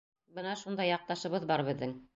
Бына 0.37 0.55
шундай 0.61 0.91
яҡташыбыҙ 0.93 1.47
бар 1.55 1.69
беҙҙең. 1.71 1.99